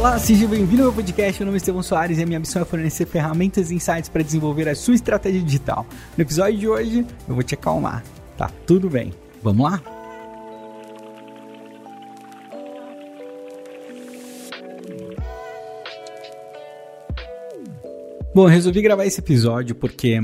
[0.00, 1.38] Olá, seja bem-vindo ao meu podcast.
[1.38, 4.22] Meu nome é Estevão Soares e a minha missão é fornecer ferramentas e insights para
[4.22, 5.84] desenvolver a sua estratégia digital.
[6.16, 8.02] No episódio de hoje, eu vou te acalmar.
[8.34, 9.12] Tá tudo bem.
[9.42, 9.99] Vamos lá?
[18.32, 20.20] Bom, eu resolvi gravar esse episódio porque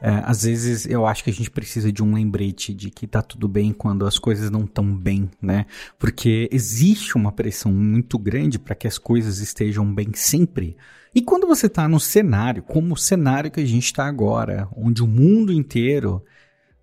[0.00, 3.20] é, às vezes eu acho que a gente precisa de um lembrete de que tá
[3.22, 5.66] tudo bem quando as coisas não estão bem, né?
[5.98, 10.76] Porque existe uma pressão muito grande para que as coisas estejam bem sempre.
[11.12, 15.02] E quando você tá no cenário, como o cenário que a gente está agora, onde
[15.02, 16.22] o mundo inteiro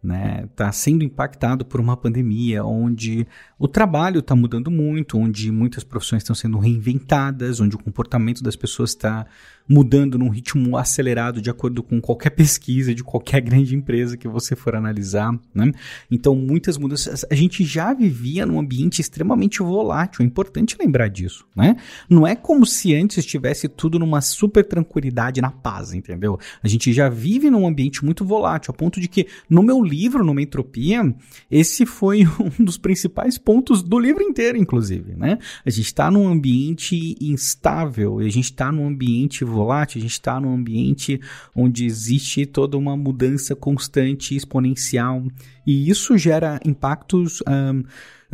[0.08, 3.28] né, tá sendo impactado por uma pandemia, onde
[3.60, 8.56] o trabalho está mudando muito, onde muitas profissões estão sendo reinventadas, onde o comportamento das
[8.56, 9.26] pessoas está
[9.68, 14.56] mudando num ritmo acelerado de acordo com qualquer pesquisa de qualquer grande empresa que você
[14.56, 15.72] for analisar, né?
[16.10, 17.26] Então, muitas mudanças.
[17.30, 21.76] A gente já vivia num ambiente extremamente volátil, é importante lembrar disso, né?
[22.10, 26.40] Não é como se antes estivesse tudo numa super tranquilidade, na paz, entendeu?
[26.64, 29.97] A gente já vive num ambiente muito volátil, a ponto de que no meu livro,
[30.24, 31.16] no Entropia,
[31.50, 32.24] esse foi
[32.60, 35.38] um dos principais pontos do livro inteiro, inclusive, né?
[35.66, 40.40] A gente está num ambiente instável, a gente está num ambiente volátil, a gente está
[40.40, 41.20] num ambiente
[41.56, 45.24] onde existe toda uma mudança constante, exponencial,
[45.68, 47.84] e isso gera impactos um,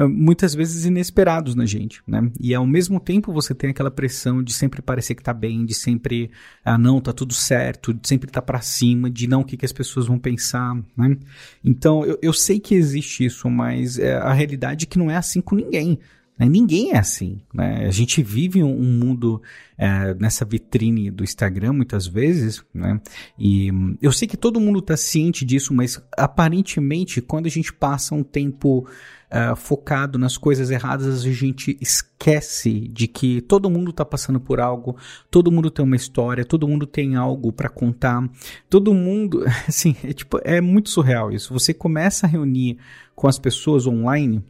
[0.08, 2.32] muitas vezes inesperados na gente, né?
[2.40, 5.74] E ao mesmo tempo você tem aquela pressão de sempre parecer que tá bem, de
[5.74, 6.30] sempre,
[6.64, 9.66] ah, não, tá tudo certo, de sempre tá para cima, de não o que, que
[9.66, 11.18] as pessoas vão pensar, né?
[11.64, 15.16] Então eu, eu sei que existe isso, mas é, a realidade é que não é
[15.16, 16.00] assim com ninguém.
[16.38, 16.48] Né?
[16.48, 17.42] Ninguém é assim.
[17.54, 17.86] Né?
[17.86, 19.42] A gente vive um, mundo
[19.78, 23.00] é, nessa vitrine do Instagram muitas vezes, né?
[23.38, 23.70] E
[24.02, 28.24] eu sei que todo mundo está ciente disso, mas aparentemente quando a gente passa um
[28.24, 28.88] tempo
[29.34, 34.60] uh, focado nas coisas erradas, a gente esquece de que todo mundo está passando por
[34.60, 34.96] algo,
[35.32, 38.30] todo mundo tem uma história, todo mundo tem algo para contar,
[38.70, 41.52] todo mundo, assim, é, tipo, é muito surreal isso.
[41.54, 42.78] Você começa a reunir
[43.16, 44.44] com as pessoas online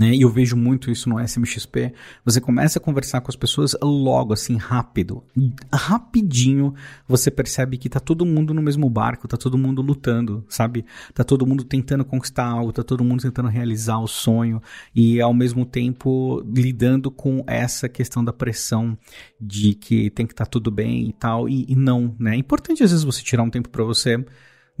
[0.00, 0.14] né?
[0.14, 1.92] E eu vejo muito isso no SMXP.
[2.24, 5.22] Você começa a conversar com as pessoas logo, assim, rápido.
[5.70, 6.72] Rapidinho
[7.06, 10.86] você percebe que tá todo mundo no mesmo barco, tá todo mundo lutando, sabe?
[11.12, 14.62] Tá todo mundo tentando conquistar algo, tá todo mundo tentando realizar o sonho
[14.94, 18.96] e ao mesmo tempo lidando com essa questão da pressão
[19.38, 21.46] de que tem que estar tá tudo bem e tal.
[21.46, 22.36] E, e não, né?
[22.36, 24.24] É importante às vezes você tirar um tempo para você.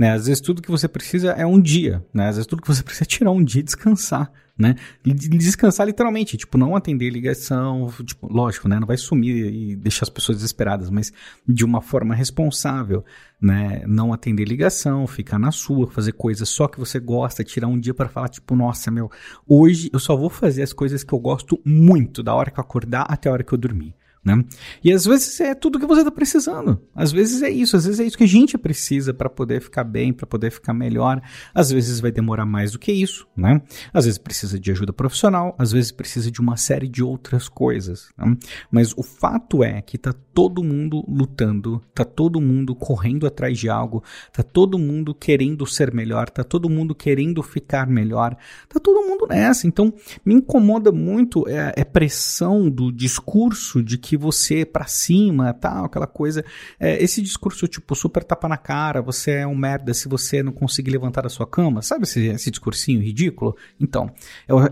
[0.00, 0.12] Né?
[0.12, 2.28] Às vezes tudo que você precisa é um dia, né?
[2.28, 4.76] Às vezes tudo que você precisa é tirar um dia e descansar, né?
[5.02, 8.78] Descansar literalmente, tipo, não atender ligação, tipo, lógico, né?
[8.78, 11.12] Não vai sumir e deixar as pessoas desesperadas, mas
[11.48, 13.04] de uma forma responsável,
[13.40, 13.82] né?
[13.86, 17.94] Não atender ligação, ficar na sua, fazer coisas só que você gosta, tirar um dia
[17.94, 19.10] para falar, tipo, nossa, meu,
[19.48, 22.62] hoje eu só vou fazer as coisas que eu gosto muito, da hora que eu
[22.62, 23.94] acordar até a hora que eu dormir.
[24.22, 24.44] Né?
[24.84, 26.78] E às vezes é tudo que você está precisando.
[26.94, 29.82] Às vezes é isso, às vezes é isso que a gente precisa para poder ficar
[29.82, 31.22] bem, para poder ficar melhor.
[31.54, 33.62] Às vezes vai demorar mais do que isso, né?
[33.94, 38.10] Às vezes precisa de ajuda profissional, às vezes precisa de uma série de outras coisas.
[38.18, 38.36] Né?
[38.70, 43.70] Mas o fato é que tá todo mundo lutando, tá todo mundo correndo atrás de
[43.70, 48.36] algo, tá todo mundo querendo ser melhor, tá todo mundo querendo ficar melhor,
[48.68, 49.66] tá todo mundo nessa.
[49.66, 49.92] Então
[50.22, 55.54] me incomoda muito é, é pressão do discurso de que que você é para cima,
[55.54, 56.44] tal, aquela coisa.
[56.80, 60.50] É, esse discurso tipo super tapa na cara, você é um merda se você não
[60.50, 63.56] conseguir levantar da sua cama, sabe esse, esse discursinho ridículo?
[63.78, 64.10] Então,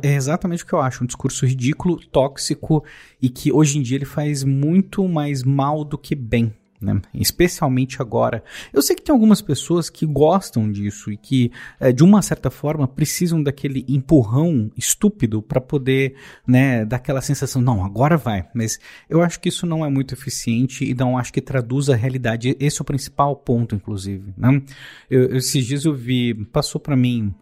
[0.02, 2.84] é, é exatamente o que eu acho, um discurso ridículo, tóxico
[3.22, 7.00] e que hoje em dia ele faz muito mais mal do que bem né?
[7.14, 8.42] Especialmente agora.
[8.72, 11.50] Eu sei que tem algumas pessoas que gostam disso e que,
[11.80, 16.14] é, de uma certa forma, precisam daquele empurrão estúpido para poder,
[16.46, 18.48] né, dar aquela sensação, não, agora vai.
[18.54, 18.78] Mas
[19.08, 22.56] eu acho que isso não é muito eficiente e não acho que traduz a realidade.
[22.60, 24.32] Esse é o principal ponto, inclusive.
[24.36, 24.62] Né?
[25.10, 27.34] Eu, esses dias eu vi, passou para mim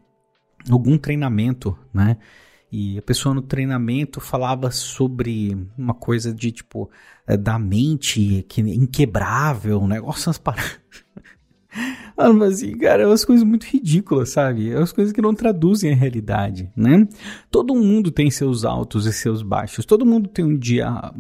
[0.71, 2.17] algum treinamento, né?
[2.71, 6.91] E a pessoa no treinamento falava sobre uma coisa de tipo
[7.27, 10.81] é, da mente que é inquebrável, um negócio umas paradas.
[12.17, 14.71] Mas assim, cara, é umas coisas muito ridículas, sabe?
[14.71, 17.07] É umas coisas que não traduzem a realidade, né?
[17.51, 19.85] Todo mundo tem seus altos e seus baixos.
[19.85, 21.13] Todo mundo tem um dia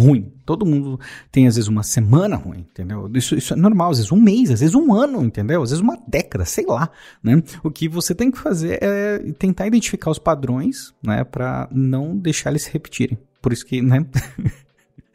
[0.00, 0.32] ruim.
[0.44, 0.98] Todo mundo
[1.30, 3.10] tem, às vezes, uma semana ruim, entendeu?
[3.14, 5.62] Isso, isso é normal, às vezes um mês, às vezes um ano, entendeu?
[5.62, 6.90] Às vezes uma década, sei lá,
[7.22, 7.42] né?
[7.62, 11.24] O que você tem que fazer é tentar identificar os padrões, né?
[11.24, 13.18] Para não deixar eles se repetirem.
[13.40, 14.04] Por isso que, né?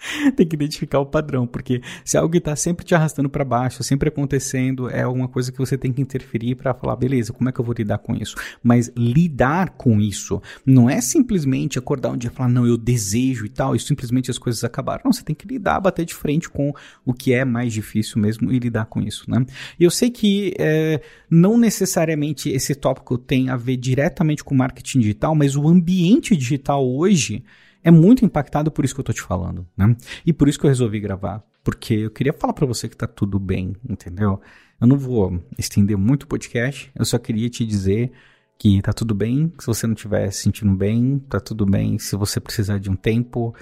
[0.36, 4.10] tem que identificar o padrão, porque se algo está sempre te arrastando para baixo, sempre
[4.10, 7.60] acontecendo, é alguma coisa que você tem que interferir para falar, beleza, como é que
[7.60, 8.36] eu vou lidar com isso?
[8.64, 13.46] Mas lidar com isso não é simplesmente acordar um dia e falar, não, eu desejo
[13.46, 15.04] e tal, e simplesmente as coisas acabaram.
[15.06, 16.74] Não, você tem que lidar, bater de frente com
[17.06, 19.46] o que é mais difícil mesmo e lidar com isso, né?
[19.80, 25.00] E eu sei que é, não necessariamente esse tópico tem a ver diretamente com marketing
[25.00, 27.44] digital, mas o ambiente digital hoje
[27.86, 29.96] é muito impactado por isso que eu tô te falando, né?
[30.26, 33.06] E por isso que eu resolvi gravar, porque eu queria falar para você que tá
[33.06, 34.42] tudo bem, entendeu?
[34.82, 38.12] Eu não vou estender muito o podcast, eu só queria te dizer
[38.58, 42.16] que tá tudo bem, se você não estiver se sentindo bem, tá tudo bem, se
[42.16, 43.54] você precisar de um tempo,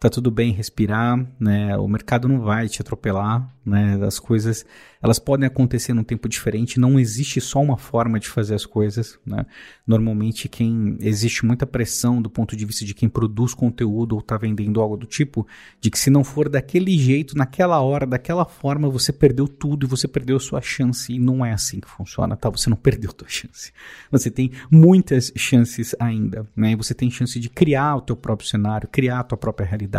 [0.00, 1.76] tá tudo bem respirar, né?
[1.76, 4.00] O mercado não vai te atropelar, né?
[4.02, 4.64] As coisas,
[5.02, 9.18] elas podem acontecer num tempo diferente, não existe só uma forma de fazer as coisas,
[9.26, 9.44] né?
[9.86, 14.38] Normalmente quem existe muita pressão do ponto de vista de quem produz conteúdo ou tá
[14.38, 15.46] vendendo algo do tipo,
[15.78, 19.88] de que se não for daquele jeito, naquela hora, daquela forma, você perdeu tudo e
[19.88, 22.48] você perdeu a sua chance e não é assim que funciona, tá?
[22.48, 23.70] Você não perdeu a sua chance.
[24.10, 26.74] Você tem muitas chances ainda, né?
[26.76, 29.89] Você tem chance de criar o teu próprio cenário, criar a tua própria realidade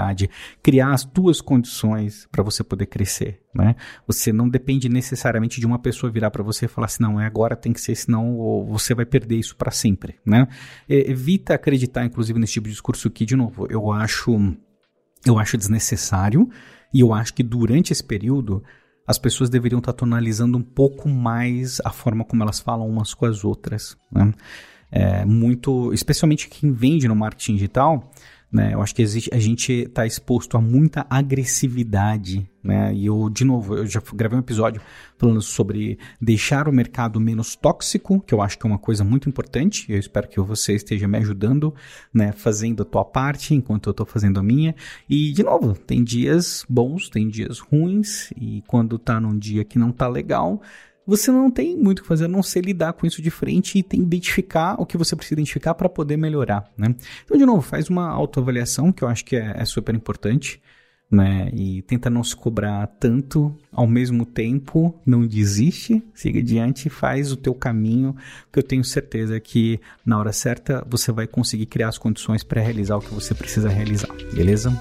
[0.62, 3.76] criar as tuas condições para você poder crescer, né?
[4.08, 7.26] Você não depende necessariamente de uma pessoa virar para você e falar assim, não, é
[7.26, 10.48] agora tem que ser, senão você vai perder isso para sempre, né?
[10.88, 14.32] evita acreditar, inclusive, nesse tipo de discurso que, de novo, eu acho,
[15.26, 16.50] eu acho desnecessário
[16.94, 18.64] e eu acho que durante esse período
[19.08, 23.26] as pessoas deveriam estar tonalizando um pouco mais a forma como elas falam umas com
[23.26, 24.34] as outras, né?
[24.94, 28.12] É, muito, especialmente quem vende no marketing digital,
[28.52, 28.74] né?
[28.74, 32.94] Eu acho que existe, a gente está exposto a muita agressividade, né?
[32.94, 34.82] E eu, de novo, eu já gravei um episódio
[35.18, 39.30] falando sobre deixar o mercado menos tóxico, que eu acho que é uma coisa muito
[39.30, 39.90] importante.
[39.90, 41.74] Eu espero que você esteja me ajudando,
[42.14, 42.34] né?
[42.34, 44.76] Fazendo a tua parte enquanto eu estou fazendo a minha.
[45.10, 49.80] E, de novo, tem dias bons, tem dias ruins, e quando tá num dia que
[49.80, 50.62] não tá legal,
[51.06, 53.78] você não tem muito o que fazer, a não ser lidar com isso de frente
[53.78, 56.96] e tem que identificar o que você precisa identificar para poder melhorar, né?
[57.24, 60.62] Então, de novo, faz uma autoavaliação, que eu acho que é, é super importante,
[61.12, 61.50] né?
[61.54, 67.36] E tenta não se cobrar tanto, ao mesmo tempo, não desiste, siga adiante, faz o
[67.36, 68.16] teu caminho,
[68.52, 72.62] que eu tenho certeza que na hora certa você vai conseguir criar as condições para
[72.62, 74.72] realizar o que você precisa realizar, beleza?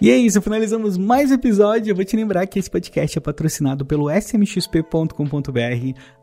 [0.00, 1.90] E é isso, finalizamos mais um episódio.
[1.90, 5.10] Eu vou te lembrar que esse podcast é patrocinado pelo smxp.com.br,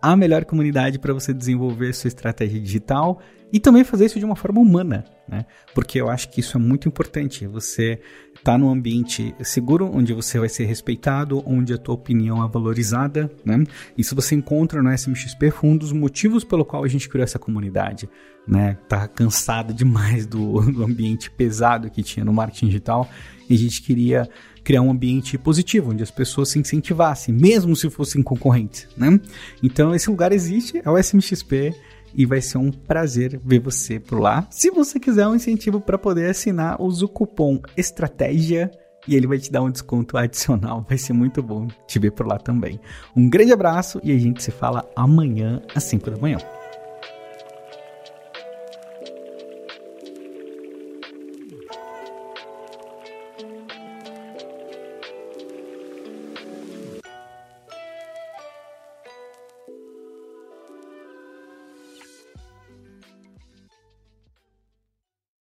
[0.01, 3.19] a melhor comunidade para você desenvolver sua estratégia digital
[3.51, 5.45] e também fazer isso de uma forma humana, né?
[5.73, 7.47] Porque eu acho que isso é muito importante.
[7.47, 7.99] Você
[8.43, 13.31] tá num ambiente seguro, onde você vai ser respeitado, onde a tua opinião é valorizada,
[13.43, 13.63] né?
[13.97, 17.39] Isso você encontra no SMXP, foi um dos motivos pelo qual a gente criou essa
[17.39, 18.09] comunidade,
[18.47, 18.77] né?
[18.87, 23.09] Tá cansado demais do, do ambiente pesado que tinha no marketing digital
[23.49, 24.29] e a gente queria
[24.63, 29.19] criar um ambiente positivo, onde as pessoas se incentivassem, mesmo se fossem concorrentes, né?
[29.61, 31.73] Então esse lugar existe, é o SMXP
[32.15, 34.47] e vai ser um prazer ver você por lá.
[34.49, 38.71] Se você quiser um incentivo para poder assinar, use o cupom estratégia
[39.07, 40.85] e ele vai te dar um desconto adicional.
[40.87, 42.79] Vai ser muito bom te ver por lá também.
[43.15, 46.37] Um grande abraço e a gente se fala amanhã às 5 da manhã.